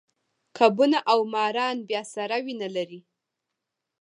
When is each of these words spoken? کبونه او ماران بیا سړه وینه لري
کبونه 0.57 0.99
او 1.11 1.19
ماران 1.33 1.77
بیا 1.87 2.01
سړه 2.13 2.37
وینه 2.45 2.67
لري 2.75 2.99